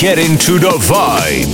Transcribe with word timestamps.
Get 0.00 0.18
into 0.18 0.58
the 0.58 0.70
vibe. 0.70 1.49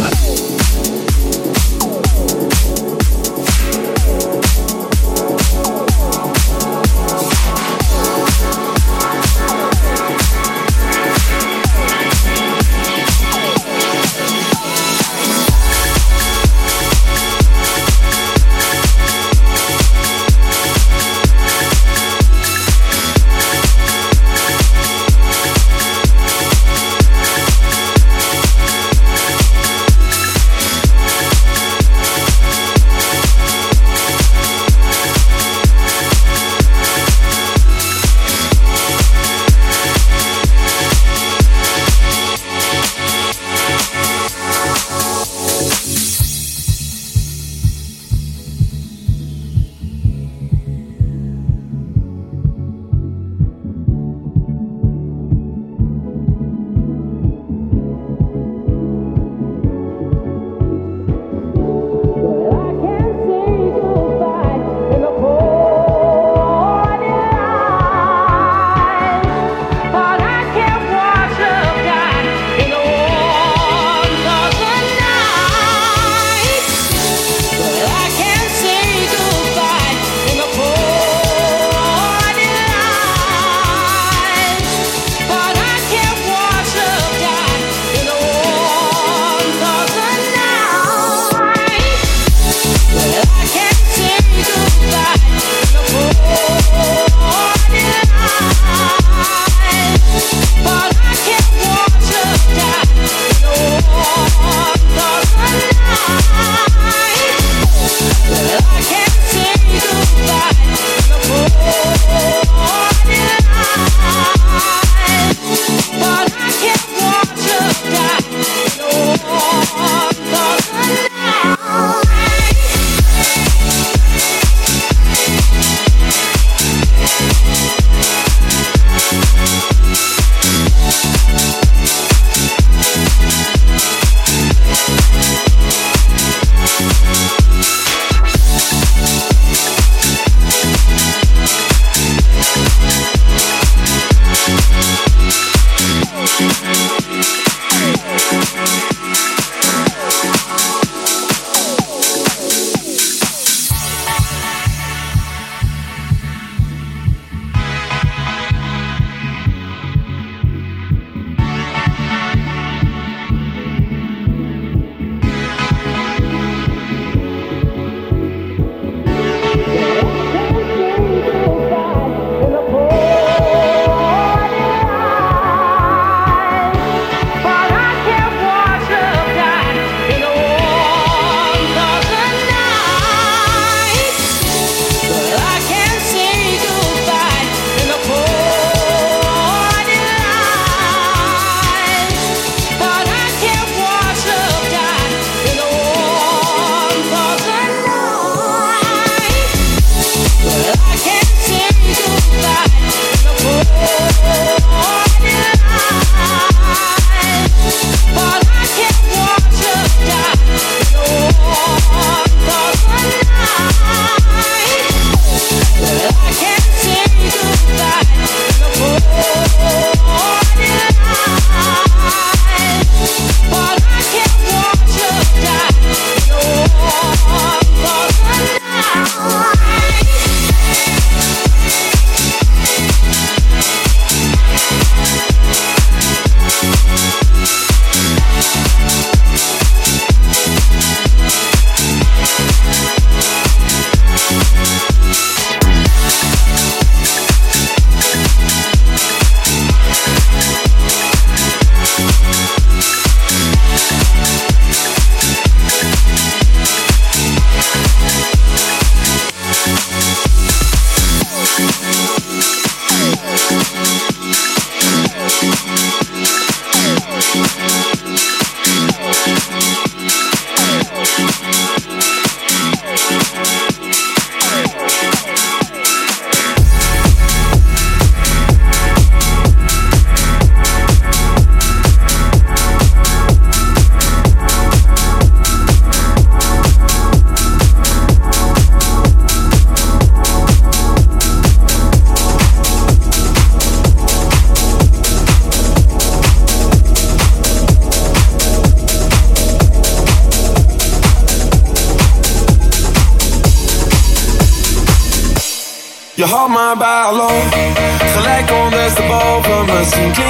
assim 309.81 310.11
que 310.13 310.26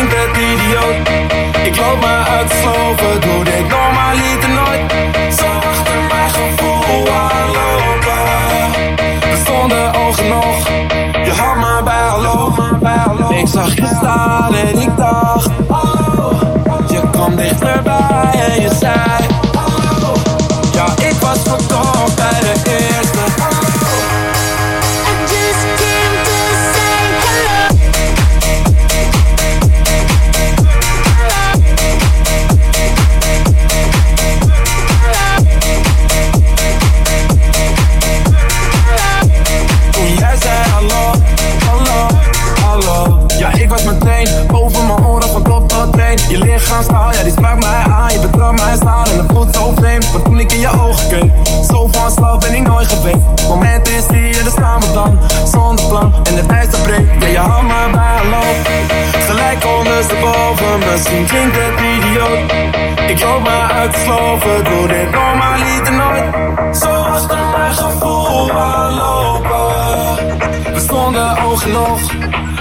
Ik 63.16 63.22
loop 63.22 63.42
maar 63.42 63.94
sloven, 64.04 64.64
doe 64.64 64.88
dit 64.88 65.10
normaliter 65.10 65.92
nooit. 65.92 66.76
Zoals 66.76 67.28
de 67.28 67.36
mijn 67.56 67.74
gevoel 67.74 68.46
lopen. 68.90 70.72
We 70.72 70.80
stonden 70.80 71.38
oog 71.42 71.64
in 71.64 71.76
oog, 71.76 72.00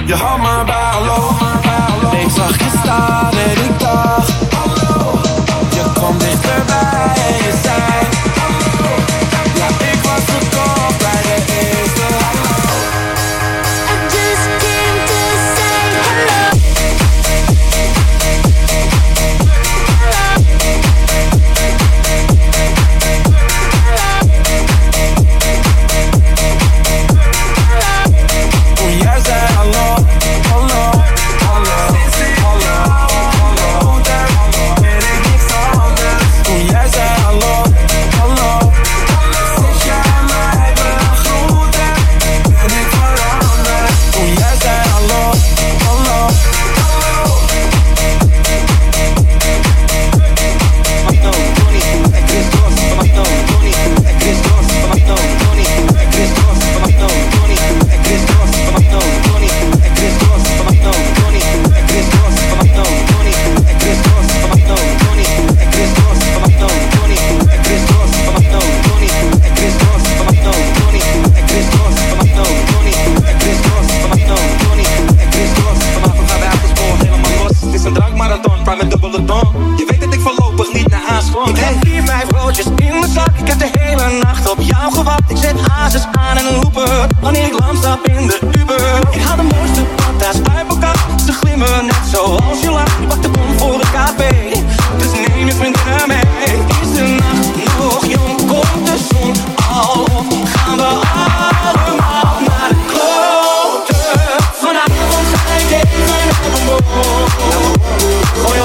je 0.05 0.15
had 0.15 0.37
maar 0.37 0.65
bij 0.65 0.75
hallo, 0.75 1.31
maar. 1.39 2.19
Ik 2.21 2.29
zag 2.29 2.57
je 2.57 2.79
staan. 2.83 3.54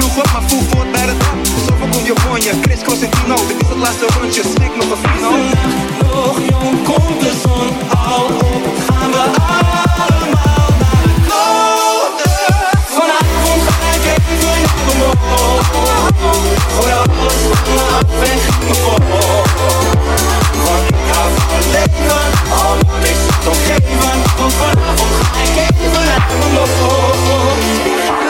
vroeg 0.00 0.16
op, 0.16 0.32
maar 0.32 0.42
voel 0.46 0.62
voort 0.70 0.92
bij 0.92 1.06
de 1.06 1.16
dag. 1.16 1.34
Zo 1.66 1.74
van 1.78 1.90
kon 1.90 2.04
je 2.04 2.14
bonje, 2.26 2.52
Chris 2.62 2.80
Cross. 2.82 3.00
Dit 3.00 3.14
is 3.62 3.68
het 3.68 3.78
laatste 3.84 4.06
rondje, 4.20 4.42
dus 4.42 4.52
slik 4.52 4.76
nog 4.76 4.90
een 4.90 5.00
vino. 5.02 5.30
Nog 6.14 6.38
jong, 6.48 6.82
komt 6.88 7.20
de 7.20 7.32
zon 7.42 7.68
al 8.08 8.24
op, 8.24 8.64
gaan 8.86 9.10
we 9.10 9.22
allemaal 9.52 10.70
naar 10.80 11.02
de 11.06 11.14
klote. 11.26 12.28
Vanavond 12.94 13.62
ga 13.76 13.88
ik 13.98 14.04
even 14.14 14.58
naar 14.98 15.16
de 15.18 15.22
mol. 15.30 15.58
Gooi 16.74 16.92
alles 17.02 17.38
van 17.48 17.72
me 17.74 17.84
af 17.98 18.20
en 18.30 18.38
geef 18.44 18.58
me 18.68 18.74
vol. 18.82 18.98
Want 20.64 20.84
ik 20.88 21.08
hou 21.12 21.30
van 21.48 21.64
leven, 21.74 22.26
al 22.60 22.74
moet 22.88 23.04
ik 23.10 23.18
het 23.26 23.46
omgeven. 23.52 24.18
Want 24.38 24.52
vanavond 24.60 25.14
ga 25.22 25.40
ik 25.46 25.56
even 25.68 26.04
naar 26.08 26.22
de 26.28 26.36
mol. 26.80 28.29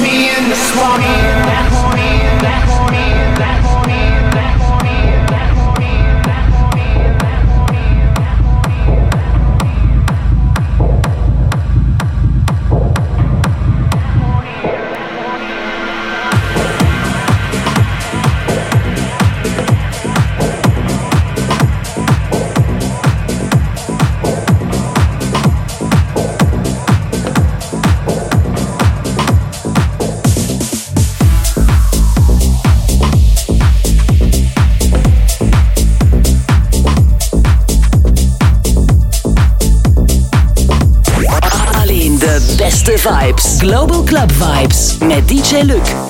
me 0.00 0.30
and 0.30 0.50
the 0.50 0.56
swamp, 0.56 1.02
that 1.02 1.68
horny, 1.72 2.22
that 2.40 2.64
horny. 2.68 3.11
Vibes. 43.02 43.58
Global 43.58 44.04
Club 44.04 44.30
Vibes 44.30 44.98
met 44.98 45.28
DJ 45.28 45.62
Luke. 45.62 46.01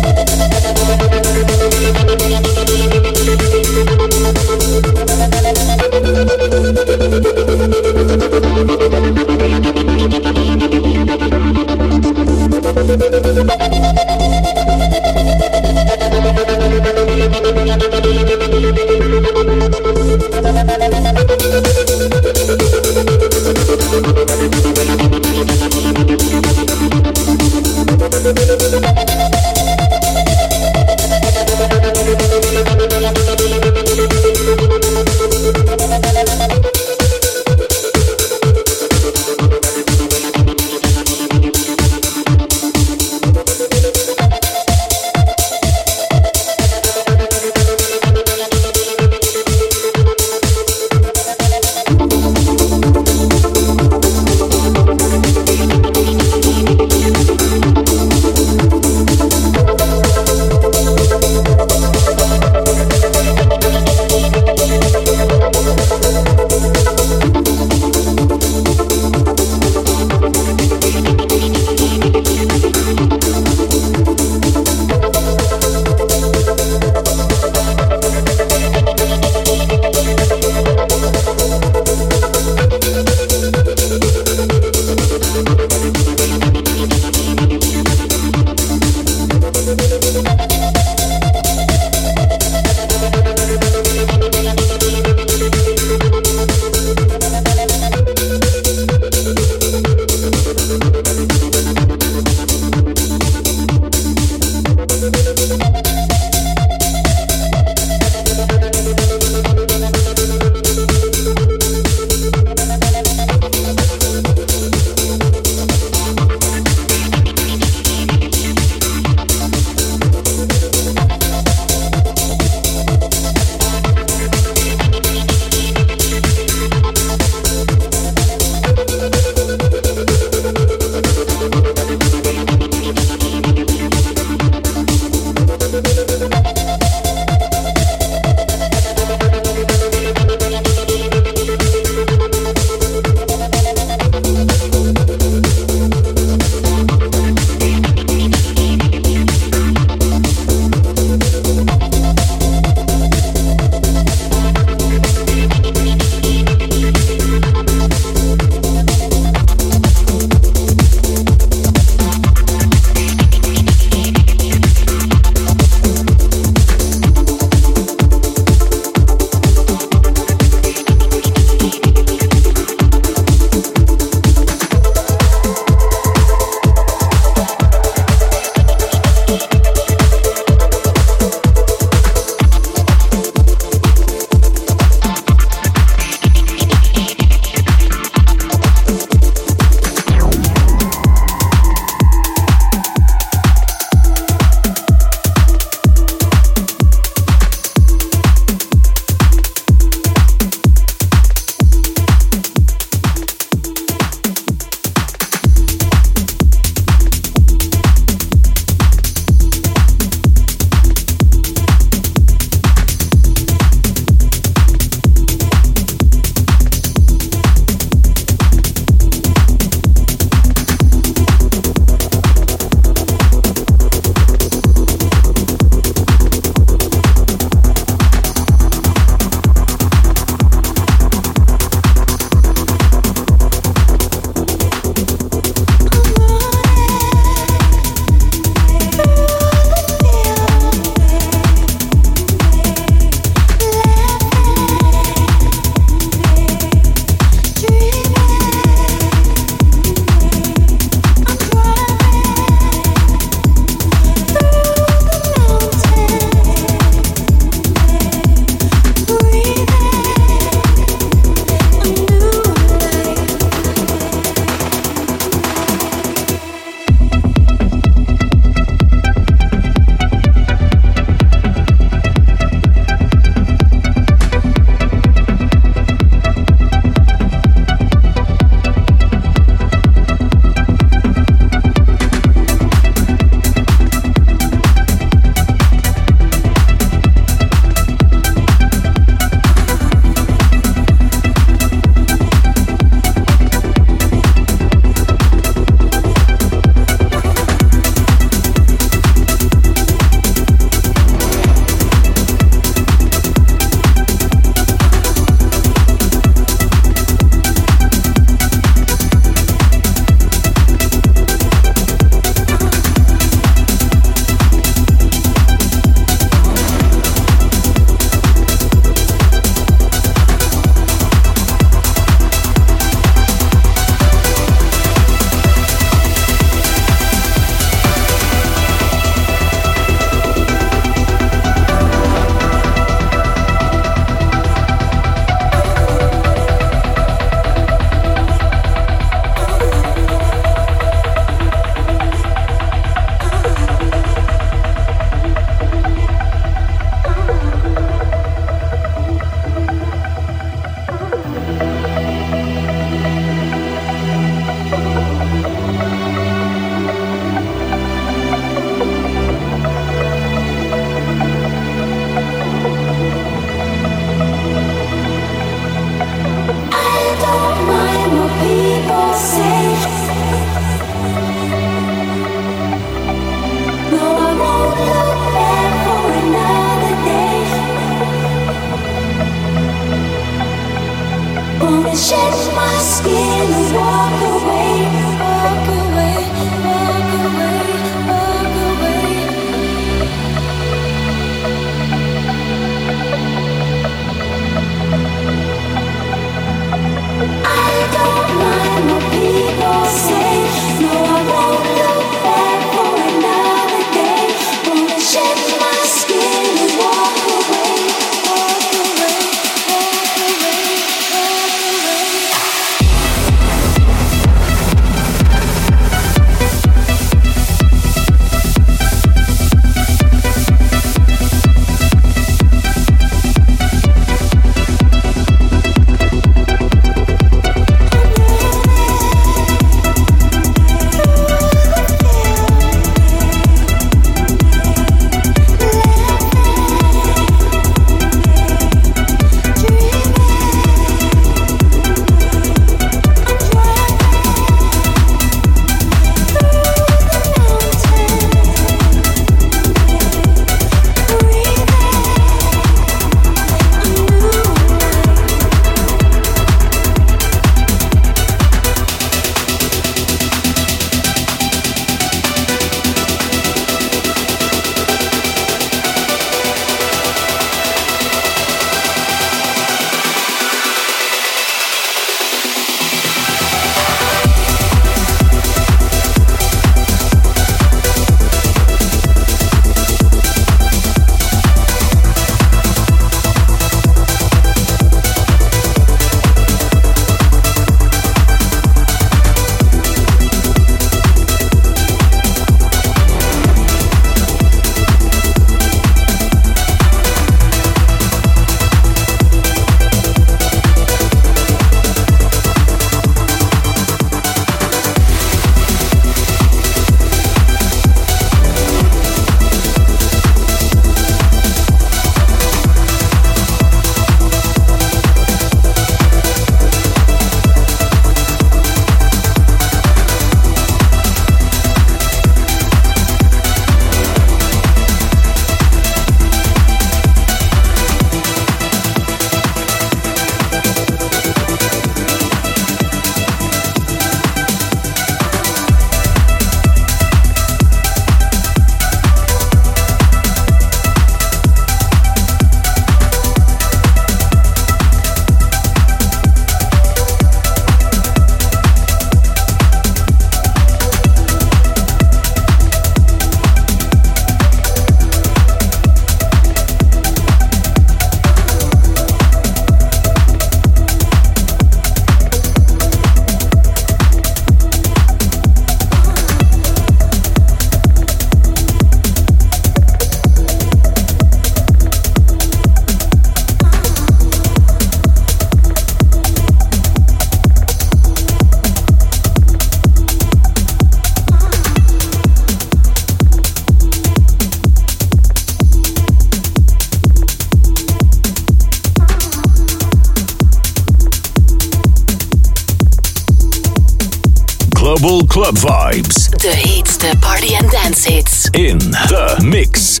Club 595.41 595.57
Vibes. 595.57 596.29
De 596.29 596.47
heetste 596.47 597.17
party 597.19 597.55
and 597.55 597.71
dance 597.71 598.09
hits. 598.09 598.49
In 598.51 598.77
the 598.77 599.39
mix. 599.43 600.00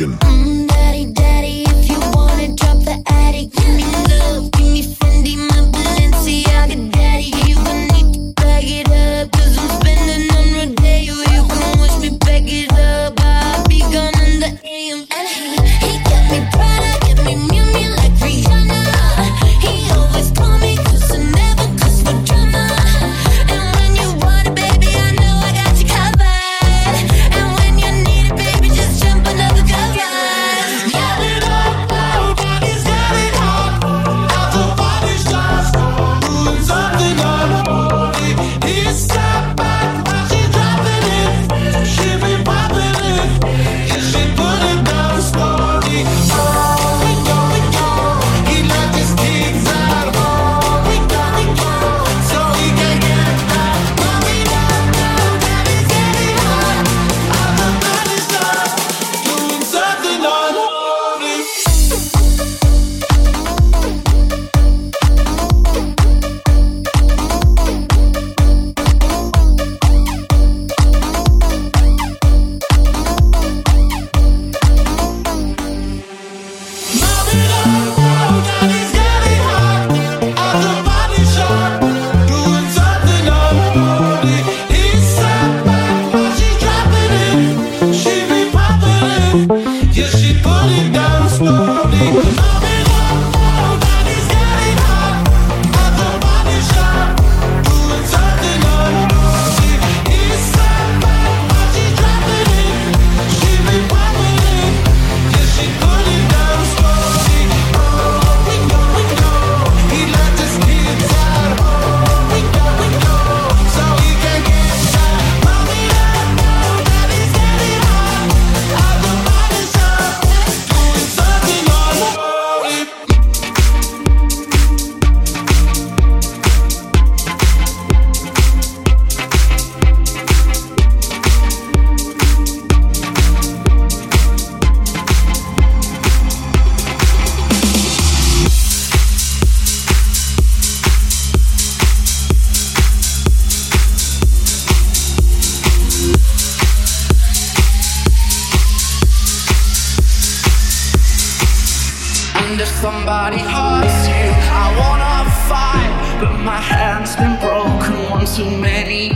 Action. 0.00 0.27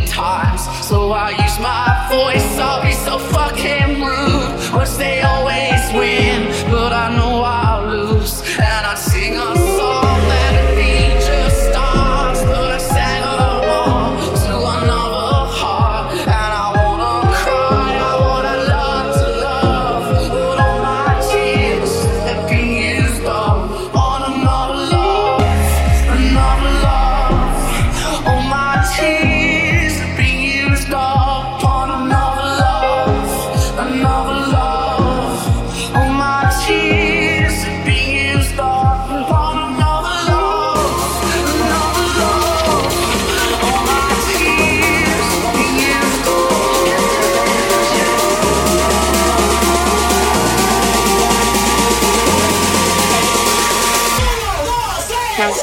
times. 0.07 0.63
So 0.87 1.13
I 1.13 1.31
use 1.31 1.59
my 1.59 2.07
voice, 2.11 2.59
I'll 2.59 2.83
be 2.83 2.93
so 2.93 3.19
fucking 3.19 4.03
rude. 4.03 4.73
Once 4.73 4.97
they 4.97 5.23
all 5.23 5.42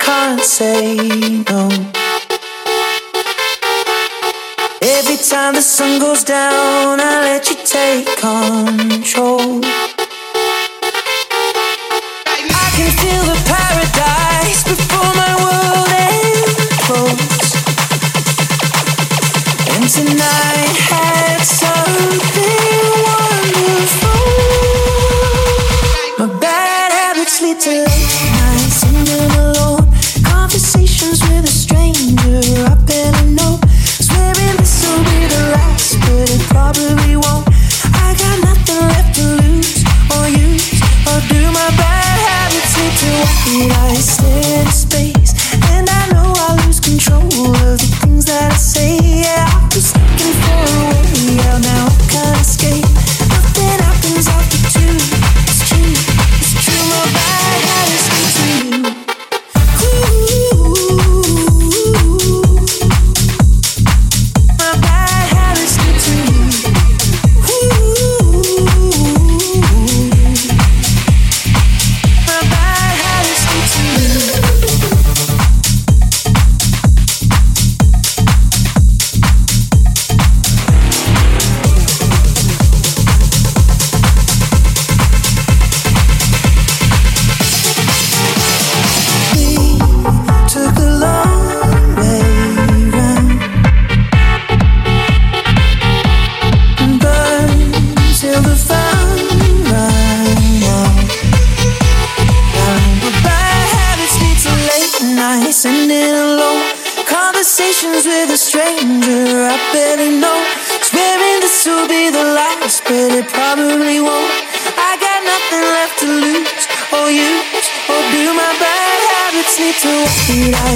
can't 0.00 0.40
say 0.40 0.96
no. 1.50 1.68
Every 4.82 5.16
time 5.16 5.54
the 5.54 5.62
sun 5.62 6.00
goes 6.00 6.24
down, 6.24 7.00
I 7.00 7.20
let 7.22 7.50
you 7.50 7.56
take 7.64 8.06
control. 8.16 9.60
I 12.62 12.66
can 12.76 12.90
feel 13.00 13.24
the 13.32 13.38
paradise 13.52 14.62
before 14.64 15.12
my 15.22 15.34
world 15.44 15.90
explodes. 16.70 17.50
And 19.74 19.88
tonight 19.88 20.76
had 20.90 21.40
something. 21.42 22.45
Did 43.44 43.72
I 43.72 43.94
sit 43.94 44.46
in 44.46 44.66
space? 44.72 45.15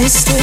wasted. 0.01 0.40